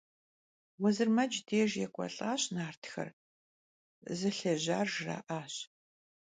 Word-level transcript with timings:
Vuezırmec 0.79 1.33
dêjj 1.47 1.73
yêk'uelh'aş 1.81 2.43
nartxer, 2.55 3.09
zılhêjar 4.17 4.87
jjra'aş. 4.93 5.53